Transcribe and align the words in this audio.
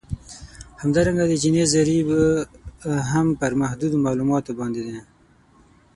همدارنګه 0.81 1.25
د 1.27 1.33
جیني 1.41 1.63
ضریب 1.73 2.07
هم 3.11 3.27
پر 3.39 3.51
محدودو 3.61 3.97
معلوماتو 4.05 4.51
باندې 4.59 4.81
دی 4.87 4.97